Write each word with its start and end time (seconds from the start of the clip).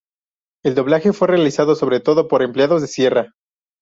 El 0.65 0.73
doblaje 0.73 1.13
fue 1.13 1.27
realizado 1.27 1.75
sobre 1.75 1.99
todo 1.99 2.27
por 2.27 2.41
empleados 2.41 2.81
de 2.81 2.87
Sierra. 2.87 3.35